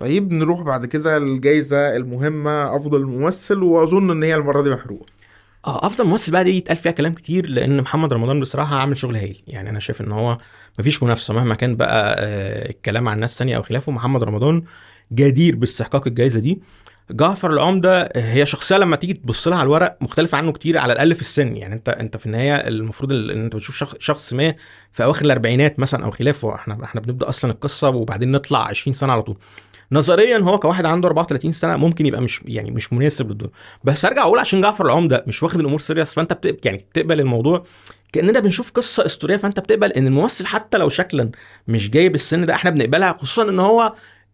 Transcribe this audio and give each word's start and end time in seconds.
طيب 0.00 0.32
نروح 0.32 0.62
بعد 0.62 0.86
كده 0.86 1.16
الجايزة 1.16 1.96
المهمة 1.96 2.76
أفضل 2.76 3.04
ممثل 3.04 3.62
وأظن 3.62 4.10
إن 4.10 4.22
هي 4.22 4.34
المرة 4.34 4.62
دي 4.62 4.70
محروقة. 4.70 5.06
آه 5.66 5.86
أفضل 5.86 6.04
ممثل 6.06 6.32
بقى 6.32 6.44
دي 6.44 6.56
يتقال 6.56 6.76
فيها 6.76 6.92
كلام 6.92 7.12
كتير 7.14 7.50
لأن 7.50 7.80
محمد 7.80 8.12
رمضان 8.12 8.40
بصراحة 8.40 8.76
عامل 8.76 8.96
شغل 8.96 9.16
هايل. 9.16 9.42
يعني 9.46 9.70
أنا 9.70 9.80
شايف 9.80 10.00
إن 10.00 10.12
هو 10.12 10.38
مفيش 10.78 11.02
منافسة 11.02 11.34
مهما 11.34 11.54
كان 11.54 11.76
بقى 11.76 12.16
آه، 12.18 12.70
الكلام 12.70 13.08
عن 13.08 13.18
ناس 13.20 13.38
تانية 13.38 13.56
أو 13.56 13.62
خلافه 13.62 13.92
محمد 13.92 14.22
رمضان 14.24 14.62
جدير 15.12 15.56
باستحقاق 15.56 16.06
الجائزه 16.06 16.40
دي. 16.40 16.60
جعفر 17.10 17.50
العمدة 17.52 18.08
هي 18.16 18.46
شخصية 18.46 18.76
لما 18.76 18.96
تيجي 18.96 19.12
تبص 19.14 19.48
لها 19.48 19.58
على 19.58 19.66
الورق 19.66 19.96
مختلفة 20.00 20.38
عنه 20.38 20.52
كتير 20.52 20.78
على 20.78 20.92
الأقل 20.92 21.14
في 21.14 21.20
السن. 21.20 21.56
يعني 21.56 21.74
أنت 21.74 21.88
أنت 21.88 22.16
في 22.16 22.26
النهاية 22.26 22.54
المفروض 22.54 23.12
ال- 23.12 23.30
إن 23.30 23.44
أنت 23.44 23.56
بتشوف 23.56 23.76
شخص, 23.76 23.94
شخص 23.98 24.32
ما 24.32 24.54
في 24.92 25.04
أواخر 25.04 25.24
الأربعينات 25.24 25.78
مثلا 25.80 26.04
أو 26.04 26.10
خلافه 26.10 26.54
إحنا 26.54 26.84
إحنا 26.84 27.00
بنبدأ 27.00 27.28
أصلا 27.28 27.50
القصة 27.50 27.88
وبعدين 27.88 28.32
نطلع 28.32 28.66
20 28.66 28.92
سنة 28.94 29.12
على 29.12 29.22
طول. 29.22 29.36
نظريا 29.92 30.38
هو 30.38 30.58
كواحد 30.58 30.84
عنده 30.86 31.08
34 31.08 31.52
سنة 31.52 31.76
ممكن 31.76 32.06
يبقى 32.06 32.20
مش 32.22 32.40
يعني 32.44 32.70
مش 32.70 32.92
مناسب 32.92 33.28
للدور. 33.30 33.50
بس 33.84 34.04
أرجع 34.04 34.22
أقول 34.22 34.38
عشان 34.38 34.60
جعفر 34.60 34.86
العمدة 34.86 35.24
مش 35.26 35.42
واخد 35.42 35.60
الأمور 35.60 35.78
سيريس 35.80 36.14
فأنت 36.14 36.32
بت... 36.32 36.66
يعني 36.66 36.76
بتقبل 36.78 37.20
الموضوع 37.20 37.64
كأننا 38.12 38.40
بنشوف 38.40 38.70
قصة 38.70 39.06
إسطورية 39.06 39.36
فأنت 39.36 39.60
بتقبل 39.60 39.92
إن 39.92 40.06
الممثل 40.06 40.46
حتى 40.46 40.78
لو 40.78 40.88
شكلا 40.88 41.30
مش 41.68 41.90
جايب 41.90 42.14
السن 42.14 42.44
ده 42.46 42.54
إحنا 42.54 42.70
بنقبلها 42.70 43.12
خصوصا 43.12 43.42
إن 43.50 43.60
هو 43.60 43.92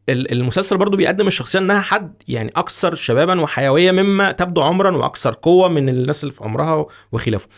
ال- 0.08 0.32
المسلسل 0.32 0.76
برضو 0.76 0.96
بيقدم 0.96 1.26
الشخصية 1.26 1.58
إنها 1.58 1.80
حد 1.80 2.14
يعني 2.28 2.52
أكثر 2.56 2.94
شبابا 2.94 3.40
وحيوية 3.40 3.92
مما 3.92 4.32
تبدو 4.32 4.62
عمرا 4.62 4.96
وأكثر 4.96 5.34
قوة 5.42 5.68
من 5.68 5.88
الناس 5.88 6.24
اللي 6.24 6.32
في 6.32 6.44
عمرها 6.44 6.86
وخلافه. 7.12 7.48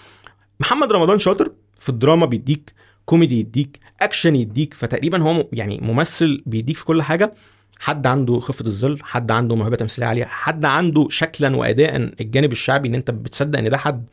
محمد 0.60 0.92
رمضان 0.92 1.18
شاطر 1.18 1.50
في 1.80 1.88
الدراما 1.88 2.26
بيديك 2.26 2.72
كوميدي 3.04 3.40
يديك 3.40 3.78
أكشن 4.00 4.36
يديك 4.36 4.74
فتقريبا 4.74 5.22
هو 5.22 5.48
يعني 5.52 5.78
ممثل 5.82 6.42
بيديك 6.46 6.76
في 6.76 6.84
كل 6.84 7.02
حاجة. 7.02 7.34
حد 7.78 8.06
عنده 8.06 8.38
خفة 8.40 8.66
الظل 8.66 8.98
حد 9.02 9.30
عنده 9.30 9.56
موهبة 9.56 9.76
تمثيلية 9.76 10.08
عالية 10.08 10.24
حد 10.24 10.64
عنده 10.64 11.06
شكلا 11.10 11.56
واداء 11.56 11.96
الجانب 11.96 12.52
الشعبي 12.52 12.88
إن 12.88 12.94
أنت 12.94 13.10
بتصدق 13.10 13.58
إن 13.58 13.70
ده 13.70 13.76
حد 13.78 14.06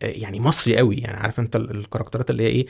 يعني 0.00 0.40
مصري 0.40 0.76
قوي. 0.76 0.96
يعني 0.96 1.16
عارف 1.16 1.40
أنت 1.40 1.56
ال- 1.56 1.70
الكاركترات 1.70 2.30
اللي 2.30 2.42
هي 2.42 2.46
إيه 2.46 2.66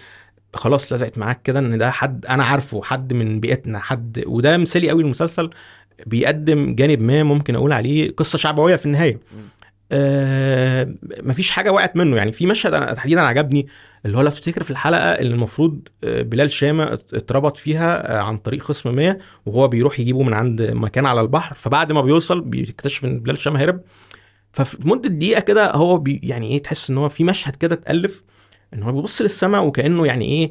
خلاص 0.55 0.93
لزقت 0.93 1.19
معاك 1.19 1.43
كده 1.43 1.59
إن 1.59 1.79
ده 1.79 1.91
حد 1.91 2.27
أنا 2.27 2.45
عارفه 2.45 2.83
حد 2.83 3.13
من 3.13 3.41
بيئتنا 3.41 3.79
حد 3.79 4.23
وده 4.27 4.57
مثالي 4.57 4.89
قوي 4.91 5.03
المسلسل 5.03 5.51
بيقدم 6.07 6.75
جانب 6.75 7.01
ما 7.03 7.23
ممكن 7.23 7.55
أقول 7.55 7.73
عليه 7.73 8.15
قصة 8.17 8.39
شعبوية 8.39 8.77
في 8.77 8.87
النهاية. 8.87 9.19
آه 9.93 10.95
مفيش 11.23 11.51
حاجة 11.51 11.73
وقعت 11.73 11.97
منه. 11.97 12.17
يعني 12.17 12.33
في 12.33 12.47
مشهد 12.47 12.75
أنا 12.75 12.95
تحديدا 12.95 13.21
عجبني 13.21 13.67
اللي 14.07 14.17
هو 14.17 14.23
لو 14.23 14.31
في 14.65 14.71
الحلقة 14.71 15.13
اللي 15.13 15.35
المفروض 15.35 15.89
آه، 16.05 16.23
بلال 16.23 16.51
شامة 16.51 16.85
ات- 16.93 17.15
اتربط 17.15 17.57
فيها 17.57 18.17
آه، 18.19 18.23
عن 18.23 18.37
طريق 18.37 18.63
خصم 18.63 18.95
ما 18.95 19.19
وهو 19.47 19.69
بيروح 19.69 20.01
يجيبه 20.01 20.23
من 20.23 20.35
عند 20.35 20.63
مكان 20.63 21.07
على 21.07 21.21
البحر. 21.21 21.55
فبعد 21.55 21.93
ما 21.93 22.03
بيوصل 22.03 22.41
بيكتشف 22.41 23.05
إن 23.05 23.21
بلال 23.21 23.39
شامة 23.39 23.61
هرب. 23.63 23.81
ففي 24.53 24.77
مدة 24.89 25.09
دقيقة 25.09 25.41
كده 25.41 25.71
هو 25.73 25.99
بي 25.99 26.21
يعني 26.23 26.47
إيه 26.49 26.63
تحس 26.63 26.91
إن 26.91 26.99
هو 26.99 27.09
في 27.09 27.25
مشهد 27.25 27.57
كده 27.57 27.75
اتألف 27.75 28.23
إن 28.75 28.83
هو 28.83 28.93
بيبص 28.93 29.23
للسماء 29.23 29.65
وكأنه 29.65 30.07
يعني 30.07 30.25
إيه 30.25 30.51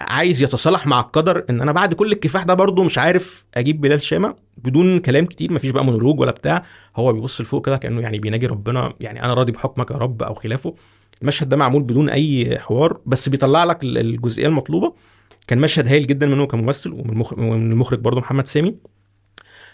عايز 0.00 0.42
يتصالح 0.42 0.86
مع 0.86 1.00
القدر 1.00 1.44
ان 1.50 1.60
أنا 1.60 1.72
بعد 1.72 1.94
كل 1.94 2.12
الكفاح 2.12 2.42
ده 2.42 2.54
برضه 2.54 2.84
مش 2.84 2.98
عارف 2.98 3.44
أجيب 3.54 3.80
بلال 3.80 4.02
شامه 4.02 4.34
بدون 4.56 4.98
كلام 4.98 5.26
كتير 5.26 5.52
مفيش 5.52 5.70
بقى 5.70 5.84
مونولوج 5.84 6.20
ولا 6.20 6.30
بتاع. 6.30 6.64
هو 6.96 7.12
بيبص 7.12 7.40
لفوق 7.40 7.66
كده 7.66 7.76
كأنه 7.76 8.00
يعني 8.00 8.18
بيناجي 8.18 8.46
ربنا 8.46 8.92
يعني 9.00 9.22
أنا 9.24 9.34
راضي 9.34 9.52
بحكمك 9.52 9.90
يا 9.90 9.96
رب 9.96 10.22
أو 10.22 10.34
خلافه. 10.34 10.74
المشهد 11.22 11.48
ده 11.48 11.56
معمول 11.56 11.82
بدون 11.82 12.10
أي 12.10 12.58
حوار 12.58 13.00
بس 13.06 13.28
بيطلع 13.28 13.64
لك 13.64 13.82
ال- 13.82 13.98
الجزئية 13.98 14.46
المطلوبة. 14.46 14.94
كان 15.46 15.58
مشهد 15.58 15.86
هايل 15.88 16.06
جدا 16.06 16.26
منه 16.26 16.46
كممثل 16.46 16.90
ومن 16.92 17.70
المخرج, 17.72 17.98
برضه 17.98 18.20
محمد 18.20 18.46
سامي. 18.46 18.76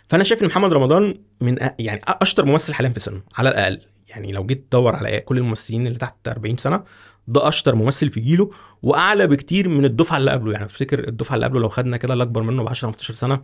فأنا 0.08 0.24
شايف 0.24 0.42
إن 0.42 0.46
محمد 0.48 0.72
رمضان 0.72 1.14
من 1.40 1.58
أ- 1.58 1.70
يعني 1.78 2.00
أشطر 2.08 2.44
ممثل 2.44 2.74
حاليا 2.74 2.90
في 2.90 3.00
سنه 3.00 3.20
على 3.38 3.48
الأقل. 3.48 3.80
يعني 4.08 4.32
لو 4.32 4.46
جيت 4.46 4.66
تدور 4.70 4.96
على 4.96 5.20
كل 5.20 5.38
الممثلين 5.38 5.86
اللي 5.86 5.98
تحت 5.98 6.28
40 6.28 6.56
سنة 6.56 6.82
ده 7.28 7.48
اشطر 7.48 7.74
ممثل 7.74 8.10
في 8.10 8.20
جيله 8.20 8.50
واعلى 8.82 9.26
بكتير 9.26 9.68
من 9.68 9.84
الدفعة 9.84 10.16
اللي 10.16 10.30
قبله. 10.30 10.52
يعني 10.52 10.64
افتكر 10.64 11.08
الدفعة 11.08 11.34
اللي 11.34 11.46
قبله 11.46 11.60
لو 11.60 11.68
خدنا 11.68 11.96
كده 11.96 12.12
اللي 12.12 12.24
اكبر 12.24 12.42
منه 12.42 12.62
ب 12.62 12.68
10 12.68 12.88
15 12.88 13.14
سنة 13.14 13.42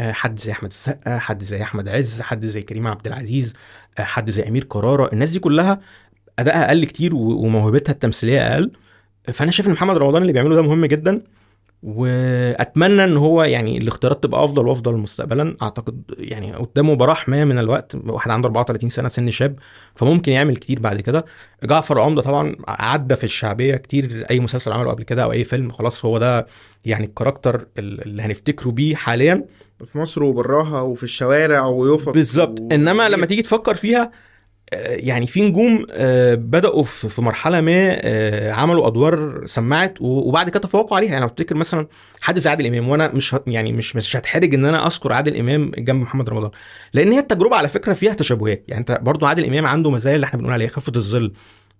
آه، 0.00 0.12
حد 0.12 0.38
زي 0.40 0.52
أحمد 0.52 0.70
السقا 0.70 1.18
حد 1.18 1.42
زي 1.42 1.62
أحمد 1.62 1.88
عز 1.88 2.20
حد 2.20 2.46
زي 2.46 2.62
كريم 2.62 2.86
عبد 2.86 3.06
العزيز 3.06 3.54
آه، 3.98 4.02
حد 4.02 4.30
زي 4.30 4.48
أمير 4.48 4.64
كرارة. 4.64 5.10
الناس 5.12 5.30
دي 5.30 5.38
كلها 5.38 5.80
أدائها 6.38 6.66
أقل 6.68 6.84
كتير 6.84 7.14
وموهبتها 7.14 7.92
التمثيلية 7.92 8.40
أقل. 8.54 8.70
فأنا 9.32 9.50
شايف 9.50 9.68
إن 9.68 9.72
محمد 9.72 9.96
رمضان 9.98 10.22
اللي 10.22 10.32
بيعمله 10.32 10.54
ده 10.54 10.62
مهم 10.62 10.86
جدا. 10.86 11.22
وأتمنى 11.84 13.04
إن 13.04 13.16
هو 13.16 13.42
يعني 13.42 13.78
الاختيارات 13.78 14.22
تبقى 14.22 14.44
أفضل 14.44 14.66
وأفضل 14.68 14.94
مستقبلا. 14.94 15.56
أعتقد 15.62 16.02
يعني 16.18 16.52
قدامه 16.54 16.94
براح 16.96 17.28
ما 17.28 17.44
من 17.44 17.58
الوقت. 17.58 17.94
واحد 18.06 18.30
عنده 18.30 18.46
34 18.48 18.88
سنة 18.90 19.08
سن 19.08 19.30
شاب 19.30 19.56
فممكن 19.94 20.32
يعمل 20.32 20.56
كتير 20.56 20.78
بعد 20.80 21.00
كده. 21.00 21.24
جعفر 21.64 22.00
عمدة 22.00 22.22
طبعا 22.22 22.56
عدى 22.68 23.16
في 23.16 23.24
الشعبية 23.24 23.76
كتير. 23.76 24.26
أي 24.30 24.40
مسلسل 24.40 24.72
عمله 24.72 24.90
قبل 24.90 25.02
كده 25.02 25.22
أو 25.24 25.32
أي 25.32 25.44
فيلم 25.44 25.70
خلاص 25.72 26.04
هو 26.04 26.18
ده 26.18 26.46
يعني 26.84 27.04
الكاركتر 27.04 27.66
اللي 27.78 28.22
هنفتكره 28.22 28.70
بيه 28.70 28.94
حاليا. 28.94 29.44
في 29.84 29.98
مصر 29.98 30.22
وبراها 30.22 30.80
وفي 30.80 31.02
الشوارع 31.02 31.66
ويفط 31.66 32.14
بالظبط. 32.14 32.60
و- 32.60 32.68
انما 32.72 33.08
لما 33.08 33.26
تيجي 33.26 33.42
تفكر 33.42 33.74
فيها 33.74 34.10
يعني 34.72 35.26
في 35.26 35.42
نجوم 35.42 35.86
آه، 35.90 36.34
بدأوا 36.34 36.82
في 36.82 37.22
مرحلة 37.22 37.60
ما 37.60 37.72
آه، 37.76 38.52
عملوا 38.52 38.86
أدوار 38.86 39.42
سمعت 39.46 39.98
وبعد 40.00 40.50
كده 40.50 40.60
تفوقوا 40.60 40.96
عليها. 40.96 41.12
يعني 41.12 41.24
أفتكر 41.24 41.54
مثلا 41.54 41.86
حد 42.20 42.38
زي 42.38 42.50
عادل 42.50 42.66
إمام 42.66 42.88
وأنا 42.88 43.12
مش 43.12 43.36
يعني 43.46 43.72
مش 43.72 43.96
مش 43.96 44.16
هتحرج 44.16 44.54
إن 44.54 44.64
أنا 44.64 44.86
أذكر 44.86 45.12
عادل 45.12 45.36
إمام 45.36 45.72
جنب 45.78 46.02
محمد 46.02 46.30
رمضان 46.30 46.50
لأن 46.94 47.12
هي 47.12 47.18
التجربة 47.18 47.56
على 47.56 47.68
فكرة 47.68 47.92
فيها 47.92 48.14
تشابهات. 48.14 48.64
يعني 48.68 48.80
أنت 48.80 48.98
برضو 49.02 49.26
عادل 49.26 49.44
إمام 49.44 49.66
عنده 49.66 49.90
مزايا 49.90 50.14
اللي 50.16 50.24
إحنا 50.26 50.38
بنقول 50.38 50.52
عليها 50.52 50.68
خفة 50.68 50.92
الظل 50.96 51.32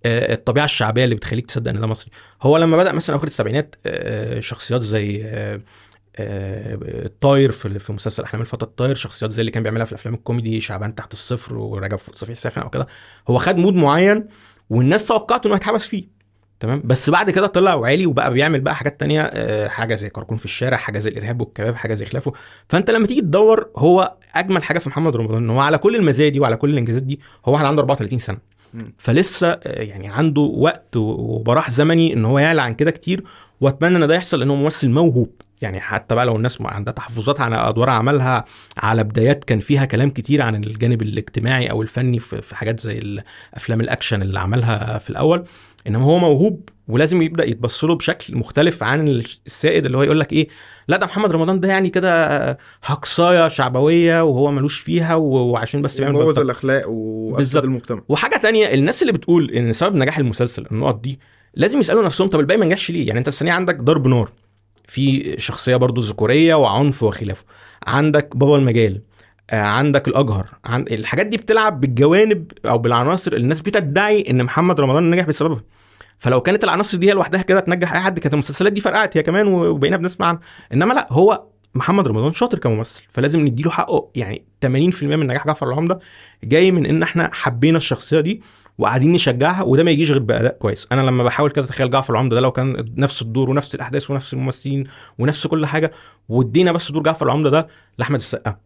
آه، 0.06 0.32
الطبيعة 0.34 0.64
الشعبية 0.64 1.04
اللي 1.04 1.14
بتخليك 1.14 1.46
تصدق 1.46 1.70
إن 1.70 1.80
ده 1.80 1.86
مصري. 1.86 2.10
هو 2.42 2.56
لما 2.56 2.76
بدأ 2.76 2.92
مثلا 2.92 3.14
أواخر 3.14 3.26
السبعينات 3.26 3.76
آه، 3.86 4.40
شخصيات 4.40 4.82
زي 4.82 5.22
آه، 5.24 5.54
آه، 5.54 5.60
الطاير 6.18 7.50
في 7.52 7.78
في 7.78 7.92
مسلسل 7.92 8.22
أحلام 8.22 8.40
الفتى 8.42 8.64
الطاير 8.64 8.94
شخصيات 8.94 9.32
زي 9.32 9.40
اللي 9.40 9.50
كان 9.50 9.62
بيعملها 9.62 9.84
في 9.84 9.92
الأفلام 9.92 10.14
الكوميدي 10.14 10.60
شعبان 10.60 10.94
تحت 10.94 11.12
الصفر 11.12 11.56
ورجب 11.56 11.98
صفي 11.98 12.34
ساخن 12.34 12.60
أو 12.60 12.70
كده. 12.70 12.86
هو 13.28 13.38
خد 13.38 13.56
مود 13.56 13.74
معين 13.74 14.26
والناس 14.70 15.06
توقعت 15.06 15.46
إنه 15.46 15.54
هيتحبس 15.54 15.86
فيه 15.86 16.14
تمام؟ 16.60 16.82
بس 16.84 17.10
بعد 17.10 17.30
كده 17.30 17.46
طلع 17.46 17.74
وعالي 17.74 18.06
وبقى 18.06 18.32
بيعمل 18.32 18.60
بقى 18.60 18.74
حاجات 18.76 19.00
تانية 19.00 19.22
آه، 19.22 19.68
حاجة 19.68 19.94
زي 19.94 20.08
كركون 20.10 20.36
في 20.38 20.44
الشارع 20.44 20.76
حاجة 20.76 20.98
زي 20.98 21.10
الإرهاب 21.10 21.40
والكباب 21.40 21.74
حاجة 21.74 21.94
زي 21.94 22.04
خلافه. 22.04 22.32
فأنت 22.68 22.90
لما 22.90 23.06
تيجي 23.06 23.20
تدور 23.20 23.70
هو 23.76 24.14
أجمل 24.34 24.62
حاجة 24.62 24.78
في 24.78 24.88
محمد 24.88 25.16
رمضان 25.16 25.36
إن 25.36 25.50
هو 25.50 25.60
على 25.60 25.78
كل 25.78 25.96
المزايا 25.96 26.28
دي 26.28 26.40
وعلى 26.40 26.56
كل 26.56 26.70
الإنجازات 26.70 27.02
دي 27.02 27.20
هو 27.46 27.52
واحد 27.52 27.64
عنده 27.64 27.80
34 27.82 28.18
سنة. 28.18 28.38
فلسه 28.98 29.48
آه، 29.48 29.82
يعني 29.82 30.08
عنده 30.08 30.40
وقت 30.42 30.96
وبراح 30.96 31.70
زمني 31.70 32.12
إن 32.12 32.24
هو 32.24 32.38
يعلى 32.38 32.62
عن 32.62 32.74
كده 32.74 32.90
كتير 32.90 33.24
وأتمنى 33.60 33.96
إن 33.96 34.06
ده 34.06 34.14
يحصل 34.14 34.38
لأنه 34.38 34.54
ممثل 34.54 34.88
موهوب. 34.90 35.30
يعني 35.62 35.80
حتى 35.80 36.14
بقى 36.14 36.26
لو 36.26 36.36
الناس 36.36 36.58
عندها 36.60 36.92
تحفظات 36.92 37.40
على 37.40 37.56
أدوار 37.56 37.90
عملها 37.90 38.44
على 38.76 39.04
بدايات 39.04 39.44
كان 39.44 39.60
فيها 39.60 39.84
كلام 39.84 40.10
كتير 40.10 40.42
عن 40.42 40.64
الجانب 40.64 41.02
الاجتماعي 41.02 41.70
أو 41.70 41.82
الفني 41.82 42.18
في 42.18 42.56
حاجات 42.56 42.80
زي 42.80 42.98
الأفلام 42.98 43.80
الأكشن 43.80 44.22
اللي 44.22 44.40
عملها 44.40 44.98
في 44.98 45.10
الأول 45.10 45.44
إنما 45.86 46.04
هو 46.04 46.18
موهوب 46.18 46.68
ولازم 46.88 47.22
يبدأ 47.22 47.44
يتبص 47.48 47.84
له 47.84 47.94
بشكل 47.94 48.36
مختلف 48.36 48.82
عن 48.82 49.08
السائد 49.08 49.84
اللي 49.86 49.98
هو 49.98 50.02
يقول 50.02 50.20
لك 50.20 50.32
إيه 50.32 50.48
لا 50.88 50.96
ده 50.96 51.06
محمد 51.06 51.32
رمضان 51.32 51.60
ده 51.60 51.68
يعني 51.68 51.90
كده 51.90 52.58
هقصاية 52.84 53.48
شعبوية 53.48 54.22
وهو 54.24 54.50
ملوش 54.50 54.78
فيها 54.80 55.14
وعشان 55.14 55.82
بس 55.82 55.98
بيعمل 56.00 56.14
بلطجة. 56.14 56.42
الأخلاق 56.42 56.88
وافسد. 56.88 57.64
المجتمع 57.64 58.00
وحاجة 58.08 58.36
تانية 58.36 58.74
الناس 58.74 59.02
اللي 59.02 59.12
بتقول 59.12 59.50
إن 59.50 59.72
سبب 59.72 59.96
نجاح 59.96 60.18
المسلسل 60.18 60.66
النقط 60.72 61.00
دي 61.00 61.18
لازم 61.54 61.80
يسألوا 61.80 62.04
نفسهم 62.04 62.28
طب 62.28 62.40
الباقي 62.40 62.58
ما 62.58 62.66
نجحش 62.66 62.90
ليه 62.90 63.06
يعني 63.06 63.18
أنت 63.18 63.28
الثانية 63.28 63.52
عندك 63.52 63.76
ضرب 63.80 64.06
نار 64.08 64.30
في 64.88 65.34
شخصية 65.38 65.76
برضو 65.76 66.00
ذكورية 66.00 66.54
وعنف 66.54 67.02
وخلافه. 67.02 67.44
عندك 67.86 68.36
بابا 68.36 68.56
المجال 68.56 69.00
آه، 69.50 69.60
عندك 69.60 70.08
الأجهر 70.08 70.48
عن... 70.64 70.84
الحاجات 70.90 71.26
دي 71.26 71.36
بتلعب 71.36 71.80
بالجوانب 71.80 72.52
أو 72.66 72.78
بالعناصر 72.78 73.32
الناس 73.32 73.60
بتدعي 73.60 74.24
إن 74.30 74.44
محمد 74.44 74.80
رمضان 74.80 75.10
نجح 75.10 75.26
بسببها. 75.26 75.62
فلو 76.18 76.40
كانت 76.40 76.64
العناصر 76.64 76.98
دي 76.98 77.10
لوحدها 77.10 77.42
كده 77.42 77.60
تنجح 77.60 77.92
أي 77.92 78.00
حد 78.00 78.18
كانت 78.18 78.34
المسلسلات 78.34 78.72
دي 78.72 78.80
فرقعت 78.80 79.16
هي 79.16 79.22
كمان 79.22 79.48
وبقينا 79.48 79.96
بنسمع 79.96 80.26
عنها. 80.26 80.40
إنما 80.72 80.94
لأ 80.94 81.06
هو 81.10 81.44
محمد 81.74 82.08
رمضان 82.08 82.32
شاطر 82.32 82.58
كممثل 82.58 83.02
فلازم 83.08 83.40
نديله 83.40 83.70
حقه. 83.70 84.08
يعني 84.14 84.44
80% 84.66 84.68
من 85.02 85.26
نجاح 85.26 85.46
جعفر 85.46 85.68
العمدة 85.68 85.98
جاي 86.44 86.70
من 86.70 86.86
إن 86.86 87.02
إحنا 87.02 87.30
حبينا 87.32 87.76
الشخصية 87.76 88.20
دي 88.20 88.42
وقاعدين 88.78 89.12
نشجعها 89.12 89.62
وده 89.62 89.84
ما 89.84 89.90
يجيش 89.90 90.10
غير 90.10 90.18
بأداء 90.20 90.56
كويس. 90.58 90.88
أنا 90.92 91.00
لما 91.00 91.24
بحاول 91.24 91.50
كده 91.50 91.64
أتخيل 91.64 91.90
جعفر 91.90 92.12
العمدة 92.12 92.34
ده 92.34 92.40
لو 92.40 92.52
كان 92.52 92.92
نفس 92.96 93.22
الدور 93.22 93.50
ونفس 93.50 93.74
الأحداث 93.74 94.10
ونفس 94.10 94.34
الممثلين 94.34 94.84
ونفس 95.18 95.46
كل 95.46 95.66
حاجة 95.66 95.92
وادينا 96.28 96.72
بس 96.72 96.92
دور 96.92 97.02
جعفر 97.02 97.26
العمدة 97.26 97.50
ده 97.50 97.66
لأحمد 97.98 98.18
السقا 98.18 98.56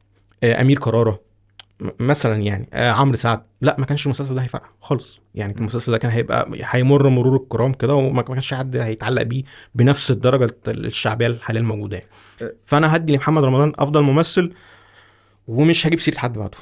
آه، 0.43 0.61
أمير 0.61 0.79
كرارة 0.79 1.28
مثلا 2.01 2.43
يعني 2.43 2.69
آه، 2.73 2.91
عمرو 2.91 3.17
سعد 3.17 3.43
لا 3.61 3.77
ما 3.79 3.87
كانش 3.87 4.07
المسلسل 4.07 4.35
ده 4.35 4.43
هيفرق 4.43 4.63
خالص 4.81 5.19
يعني 5.35 5.55
المسلسل 5.59 5.93
ده 5.93 5.99
كان 5.99 6.11
هيبقى 6.11 6.51
هيمر 6.55 7.09
مرور 7.09 7.37
الكرام 7.37 7.73
كده 7.73 7.95
وما 7.95 8.23
كانش 8.23 8.55
حد 8.55 8.77
هيتعلق 8.77 9.23
بيه 9.23 9.45
بنفس 9.75 10.11
الدرجة 10.11 10.57
الشعبية 10.69 11.27
الحالية 11.27 11.61
الموجودة 11.61 11.97
يعني. 11.97 12.09
أه. 12.43 12.53
فأنا 12.67 12.97
هدي 12.97 13.13
لمحمد 13.13 13.45
رمضان 13.45 13.73
أفضل 13.79 14.03
ممثل 14.03 14.53
ومش 15.49 15.87
هجيب 15.87 16.01
سيرة 16.01 16.19
حد 16.19 16.39
بعده 16.39 16.59